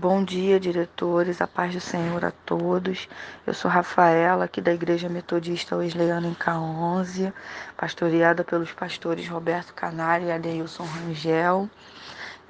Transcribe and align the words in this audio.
Bom 0.00 0.22
dia, 0.22 0.60
diretores, 0.60 1.42
a 1.42 1.46
paz 1.48 1.74
do 1.74 1.80
Senhor 1.80 2.24
a 2.24 2.30
todos. 2.30 3.08
Eu 3.44 3.52
sou 3.52 3.68
Rafaela, 3.68 4.44
aqui 4.44 4.60
da 4.60 4.72
Igreja 4.72 5.08
Metodista 5.08 5.74
Wesleyana 5.74 6.28
em 6.28 6.34
K11, 6.36 7.32
pastoreada 7.76 8.44
pelos 8.44 8.70
pastores 8.70 9.26
Roberto 9.26 9.74
Canário 9.74 10.28
e 10.28 10.30
Adeilson 10.30 10.84
Rangel. 10.84 11.68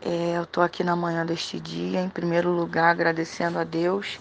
É, 0.03 0.37
eu 0.37 0.43
estou 0.43 0.63
aqui 0.63 0.85
na 0.85 0.95
manhã 0.95 1.25
deste 1.25 1.59
dia, 1.59 2.03
em 2.03 2.11
primeiro 2.11 2.51
lugar, 2.51 2.91
agradecendo 2.91 3.59
a 3.59 3.65
Deus 3.65 4.21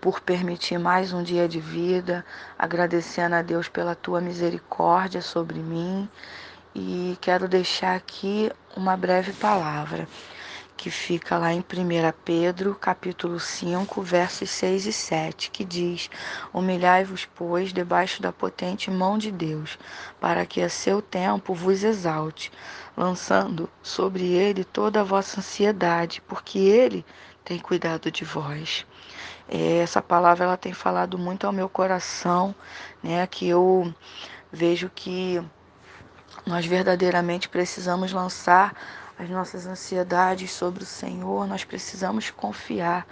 por 0.00 0.20
permitir 0.20 0.78
mais 0.78 1.12
um 1.12 1.24
dia 1.24 1.48
de 1.48 1.58
vida, 1.58 2.24
agradecendo 2.56 3.34
a 3.34 3.42
Deus 3.42 3.68
pela 3.68 3.96
tua 3.96 4.20
misericórdia 4.20 5.20
sobre 5.20 5.58
mim 5.58 6.08
e 6.72 7.18
quero 7.20 7.48
deixar 7.48 7.96
aqui 7.96 8.52
uma 8.76 8.96
breve 8.96 9.32
palavra 9.32 10.06
que 10.76 10.90
fica 10.90 11.38
lá 11.38 11.52
em 11.52 11.60
1 11.60 11.64
Pedro, 12.24 12.74
capítulo 12.74 13.40
5, 13.40 14.02
versos 14.02 14.50
6 14.50 14.86
e 14.86 14.92
7, 14.92 15.50
que 15.50 15.64
diz: 15.64 16.10
Humilhai-vos, 16.52 17.26
pois, 17.34 17.72
debaixo 17.72 18.20
da 18.20 18.32
potente 18.32 18.90
mão 18.90 19.16
de 19.16 19.32
Deus, 19.32 19.78
para 20.20 20.44
que 20.44 20.60
a 20.60 20.68
seu 20.68 21.00
tempo 21.00 21.54
vos 21.54 21.82
exalte, 21.82 22.52
lançando 22.96 23.70
sobre 23.82 24.24
ele 24.26 24.64
toda 24.64 25.00
a 25.00 25.04
vossa 25.04 25.40
ansiedade, 25.40 26.20
porque 26.28 26.58
ele 26.58 27.04
tem 27.44 27.58
cuidado 27.58 28.10
de 28.10 28.24
vós. 28.24 28.86
É, 29.48 29.78
essa 29.78 30.02
palavra 30.02 30.44
ela 30.44 30.56
tem 30.56 30.72
falado 30.72 31.16
muito 31.16 31.46
ao 31.46 31.52
meu 31.52 31.68
coração, 31.68 32.54
né? 33.02 33.26
Que 33.26 33.48
eu 33.48 33.94
vejo 34.52 34.90
que 34.94 35.42
nós 36.44 36.66
verdadeiramente 36.66 37.48
precisamos 37.48 38.12
lançar 38.12 38.74
as 39.18 39.30
nossas 39.30 39.66
ansiedades 39.66 40.50
sobre 40.52 40.82
o 40.82 40.86
Senhor, 40.86 41.46
nós 41.46 41.64
precisamos 41.64 42.30
confiar. 42.30 43.06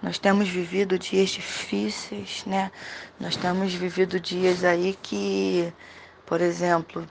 Nós 0.00 0.18
temos 0.18 0.48
vivido 0.48 0.98
dias 0.98 1.30
difíceis, 1.30 2.44
né? 2.46 2.70
Nós 3.18 3.36
temos 3.36 3.74
vivido 3.74 4.20
dias 4.20 4.62
aí 4.62 4.96
que, 5.02 5.72
por 6.24 6.40
exemplo, 6.40 7.04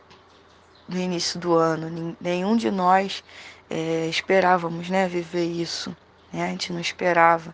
no 0.87 0.97
início 0.97 1.39
do 1.39 1.55
ano, 1.55 2.15
nenhum 2.21 2.55
de 2.55 2.71
nós 2.71 3.23
é, 3.69 4.07
esperávamos, 4.07 4.89
né, 4.89 5.07
viver 5.07 5.45
isso. 5.45 5.95
Né? 6.31 6.45
A 6.45 6.47
gente 6.47 6.71
não 6.71 6.79
esperava. 6.79 7.53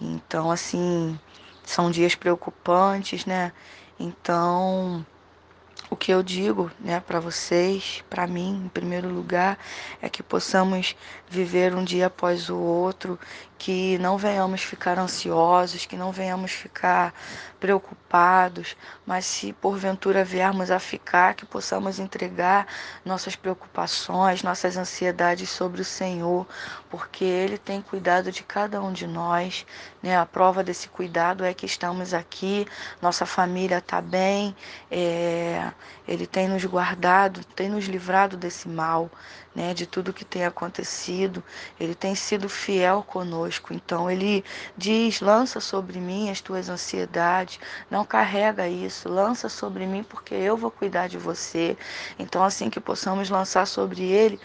Então, 0.00 0.50
assim, 0.50 1.18
são 1.62 1.90
dias 1.90 2.14
preocupantes, 2.14 3.26
né? 3.26 3.52
Então, 3.98 5.04
o 5.88 5.96
que 5.96 6.12
eu 6.12 6.22
digo, 6.22 6.70
né, 6.80 7.00
para 7.00 7.20
vocês, 7.20 8.02
para 8.10 8.26
mim, 8.26 8.62
em 8.64 8.68
primeiro 8.68 9.08
lugar, 9.08 9.58
é 10.02 10.08
que 10.08 10.22
possamos 10.22 10.96
viver 11.28 11.74
um 11.74 11.84
dia 11.84 12.06
após 12.06 12.50
o 12.50 12.56
outro, 12.56 13.18
que 13.58 13.98
não 13.98 14.18
venhamos 14.18 14.62
ficar 14.62 14.98
ansiosos, 14.98 15.86
que 15.86 15.96
não 15.96 16.12
venhamos 16.12 16.52
ficar 16.52 17.14
preocupados, 17.58 18.76
mas 19.06 19.24
se 19.24 19.52
porventura 19.54 20.24
viermos 20.24 20.70
a 20.70 20.78
ficar, 20.78 21.34
que 21.34 21.46
possamos 21.46 21.98
entregar 21.98 22.66
nossas 23.04 23.34
preocupações, 23.34 24.42
nossas 24.42 24.76
ansiedades 24.76 25.48
sobre 25.48 25.80
o 25.80 25.84
Senhor, 25.84 26.46
porque 26.90 27.24
Ele 27.24 27.56
tem 27.56 27.80
cuidado 27.80 28.30
de 28.30 28.42
cada 28.42 28.82
um 28.82 28.92
de 28.92 29.06
nós. 29.06 29.64
Né? 30.02 30.16
A 30.16 30.26
prova 30.26 30.62
desse 30.62 30.88
cuidado 30.88 31.44
é 31.44 31.54
que 31.54 31.64
estamos 31.64 32.12
aqui, 32.12 32.66
nossa 33.00 33.24
família 33.24 33.78
está 33.78 34.00
bem, 34.00 34.54
é... 34.90 35.72
Ele 36.06 36.26
tem 36.26 36.46
nos 36.46 36.64
guardado, 36.64 37.42
tem 37.56 37.68
nos 37.68 37.86
livrado 37.86 38.36
desse 38.36 38.68
mal 38.68 39.10
né, 39.56 39.72
de 39.72 39.86
tudo 39.86 40.12
que 40.12 40.24
tem 40.24 40.44
acontecido. 40.44 41.42
Ele 41.80 41.94
tem 41.94 42.14
sido 42.14 42.46
fiel 42.48 43.02
conosco. 43.02 43.72
Então 43.72 44.10
ele 44.10 44.44
diz: 44.76 45.20
lança 45.22 45.58
sobre 45.60 45.98
mim 45.98 46.30
as 46.30 46.42
tuas 46.42 46.68
ansiedades, 46.68 47.58
não 47.90 48.04
carrega 48.04 48.68
isso, 48.68 49.08
lança 49.08 49.48
sobre 49.48 49.86
mim 49.86 50.04
porque 50.04 50.34
eu 50.34 50.56
vou 50.56 50.70
cuidar 50.70 51.08
de 51.08 51.16
você. 51.16 51.76
Então 52.18 52.44
assim 52.44 52.68
que 52.68 52.78
possamos 52.78 53.30
lançar 53.30 53.66
sobre 53.66 54.02
ele 54.02 54.38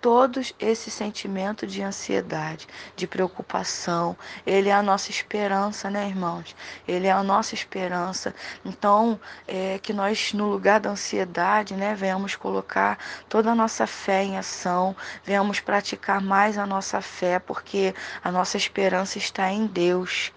todos 0.00 0.54
esse 0.58 0.90
sentimento 0.90 1.66
de 1.66 1.82
ansiedade, 1.82 2.66
de 2.96 3.06
preocupação. 3.06 4.16
Ele 4.46 4.68
é 4.68 4.72
a 4.72 4.82
nossa 4.82 5.10
esperança, 5.10 5.90
né, 5.90 6.08
irmãos? 6.08 6.54
Ele 6.86 7.06
é 7.06 7.12
a 7.12 7.22
nossa 7.22 7.54
esperança. 7.54 8.34
Então, 8.64 9.20
é, 9.46 9.78
que 9.78 9.92
nós, 9.92 10.32
no 10.32 10.46
lugar 10.48 10.80
da 10.80 10.90
ansiedade, 10.90 11.74
né, 11.74 11.94
venhamos 11.94 12.36
colocar 12.36 12.98
toda 13.28 13.50
a 13.50 13.54
nossa 13.54 13.86
fé 13.86 14.22
em 14.22 14.38
ação, 14.38 14.94
venhamos 15.24 15.60
praticar 15.60 16.20
mais 16.20 16.58
a 16.58 16.66
nossa 16.66 17.00
fé, 17.00 17.38
porque 17.38 17.94
a 18.22 18.30
nossa 18.30 18.56
esperança 18.56 19.18
está 19.18 19.50
em 19.50 19.66
Deus. 19.66 20.32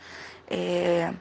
É, 0.48 1.14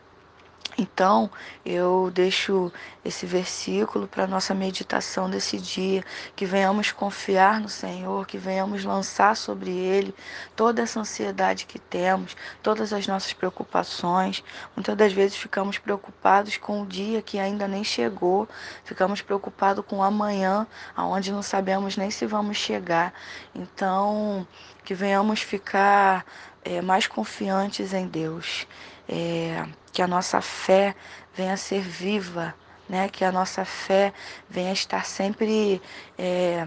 então, 0.80 1.30
eu 1.62 2.10
deixo 2.10 2.72
esse 3.04 3.26
versículo 3.26 4.08
para 4.08 4.26
nossa 4.26 4.54
meditação 4.54 5.28
desse 5.28 5.58
dia, 5.58 6.02
que 6.34 6.46
venhamos 6.46 6.90
confiar 6.90 7.60
no 7.60 7.68
Senhor, 7.68 8.26
que 8.26 8.38
venhamos 8.38 8.82
lançar 8.82 9.36
sobre 9.36 9.70
Ele 9.70 10.14
toda 10.56 10.80
essa 10.80 10.98
ansiedade 10.98 11.66
que 11.66 11.78
temos, 11.78 12.34
todas 12.62 12.94
as 12.94 13.06
nossas 13.06 13.34
preocupações. 13.34 14.42
Muitas 14.74 14.96
das 14.96 15.12
vezes 15.12 15.36
ficamos 15.36 15.76
preocupados 15.76 16.56
com 16.56 16.80
o 16.80 16.86
dia 16.86 17.20
que 17.20 17.38
ainda 17.38 17.68
nem 17.68 17.84
chegou, 17.84 18.48
ficamos 18.82 19.20
preocupados 19.20 19.84
com 19.86 19.98
o 19.98 20.02
amanhã, 20.02 20.66
aonde 20.96 21.30
não 21.30 21.42
sabemos 21.42 21.94
nem 21.98 22.10
se 22.10 22.24
vamos 22.24 22.56
chegar. 22.56 23.12
Então, 23.54 24.46
que 24.84 24.94
venhamos 24.94 25.40
ficar 25.40 26.24
é, 26.64 26.80
mais 26.80 27.06
confiantes 27.06 27.92
em 27.92 28.06
Deus 28.06 28.66
é, 29.10 29.66
que 29.92 30.00
a 30.00 30.06
nossa 30.06 30.40
fé 30.40 30.94
venha 31.34 31.56
ser 31.56 31.80
viva, 31.80 32.54
né? 32.88 33.08
que 33.08 33.24
a 33.24 33.32
nossa 33.32 33.64
fé 33.64 34.12
venha 34.48 34.72
estar 34.72 35.04
sempre 35.04 35.82
é, 36.16 36.66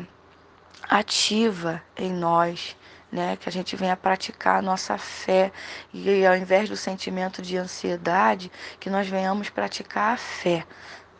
ativa 0.89 1.81
em 1.95 2.11
nós. 2.11 2.75
Né, 3.11 3.37
que 3.37 3.47
a 3.47 3.51
gente 3.51 3.75
venha 3.75 3.95
praticar 3.95 4.57
a 4.57 4.61
nossa 4.63 4.97
fé 4.97 5.51
e 5.93 6.25
ao 6.25 6.35
invés 6.35 6.67
do 6.67 6.75
sentimento 6.75 7.43
de 7.43 7.55
ansiedade, 7.57 8.51
que 8.79 8.89
nós 8.89 9.07
venhamos 9.07 9.51
praticar 9.51 10.15
a 10.15 10.17
fé, 10.17 10.65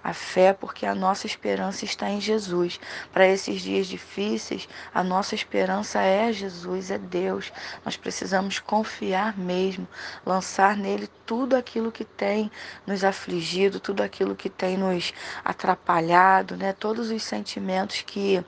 a 0.03 0.13
fé, 0.13 0.51
porque 0.51 0.85
a 0.85 0.93
nossa 0.93 1.25
esperança 1.25 1.85
está 1.85 2.09
em 2.09 2.19
Jesus. 2.19 2.79
Para 3.11 3.25
esses 3.25 3.61
dias 3.61 3.87
difíceis, 3.87 4.67
a 4.93 5.01
nossa 5.01 5.33
esperança 5.33 6.01
é 6.01 6.33
Jesus, 6.33 6.91
é 6.91 6.97
Deus. 6.97 7.53
Nós 7.85 7.95
precisamos 7.95 8.59
confiar 8.59 9.37
mesmo, 9.37 9.87
lançar 10.25 10.75
nele 10.75 11.07
tudo 11.25 11.55
aquilo 11.55 11.91
que 11.91 12.03
tem 12.03 12.51
nos 12.85 13.03
afligido, 13.03 13.79
tudo 13.79 14.03
aquilo 14.03 14.35
que 14.35 14.49
tem 14.49 14.77
nos 14.77 15.13
atrapalhado, 15.43 16.57
né? 16.57 16.73
Todos 16.73 17.09
os 17.09 17.23
sentimentos 17.23 18.01
que 18.01 18.43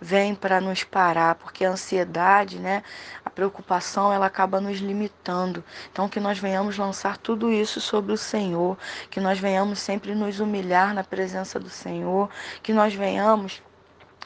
vêm 0.00 0.34
para 0.34 0.60
nos 0.60 0.84
parar, 0.84 1.36
porque 1.36 1.64
a 1.64 1.70
ansiedade, 1.70 2.58
né? 2.58 2.82
A 3.24 3.30
preocupação, 3.30 4.12
ela 4.12 4.26
acaba 4.26 4.60
nos 4.60 4.78
limitando. 4.78 5.64
Então 5.90 6.08
que 6.08 6.20
nós 6.20 6.38
venhamos 6.38 6.76
lançar 6.76 7.16
tudo 7.16 7.50
isso 7.50 7.80
sobre 7.80 8.12
o 8.12 8.18
Senhor, 8.18 8.76
que 9.10 9.20
nós 9.20 9.38
venhamos 9.38 9.78
sempre 9.78 10.14
nos 10.14 10.38
humilhar 10.38 10.97
na 10.98 11.04
presença 11.04 11.60
do 11.60 11.70
Senhor, 11.70 12.28
que 12.60 12.72
nós 12.72 12.92
venhamos 12.92 13.62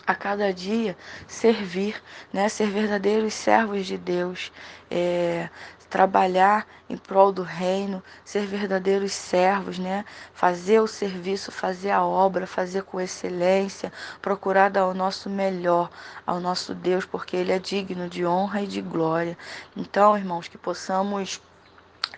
a 0.07 0.15
cada 0.15 0.55
dia 0.55 0.97
servir, 1.29 2.03
né? 2.33 2.49
ser 2.49 2.71
verdadeiros 2.71 3.35
servos 3.35 3.85
de 3.87 3.99
Deus, 3.99 4.51
é, 4.91 5.51
trabalhar 5.91 6.67
em 6.89 6.97
prol 6.97 7.31
do 7.31 7.43
reino, 7.43 8.03
ser 8.25 8.47
verdadeiros 8.47 9.13
servos, 9.13 9.79
né? 9.79 10.03
fazer 10.33 10.81
o 10.81 10.87
serviço, 10.87 11.53
fazer 11.53 11.91
a 11.91 12.03
obra, 12.03 12.47
fazer 12.47 12.85
com 12.85 12.99
excelência, 12.99 13.93
procurar 14.23 14.71
dar 14.71 14.87
o 14.87 14.95
nosso 14.95 15.29
melhor 15.29 15.91
ao 16.27 16.41
nosso 16.41 16.75
Deus, 16.75 17.05
porque 17.05 17.37
Ele 17.37 17.53
é 17.53 17.59
digno 17.59 18.09
de 18.09 18.25
honra 18.25 18.63
e 18.63 18.67
de 18.67 18.81
glória. 18.81 19.37
Então, 19.77 20.17
irmãos, 20.17 20.49
que 20.49 20.57
possamos 20.57 21.39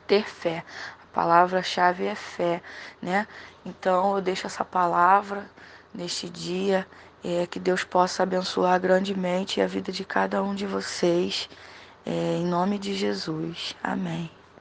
ter 0.06 0.24
fé, 0.24 0.64
palavra-chave 1.14 2.04
é 2.04 2.14
fé, 2.14 2.60
né? 3.00 3.26
Então 3.64 4.16
eu 4.16 4.20
deixo 4.20 4.46
essa 4.46 4.64
palavra 4.64 5.48
neste 5.94 6.28
dia, 6.28 6.86
é, 7.24 7.46
que 7.46 7.58
Deus 7.58 7.84
possa 7.84 8.24
abençoar 8.24 8.78
grandemente 8.80 9.60
a 9.60 9.66
vida 9.66 9.92
de 9.92 10.04
cada 10.04 10.42
um 10.42 10.54
de 10.54 10.66
vocês, 10.66 11.48
é, 12.04 12.10
em 12.10 12.44
nome 12.44 12.78
de 12.78 12.94
Jesus. 12.94 13.74
Amém. 13.82 14.43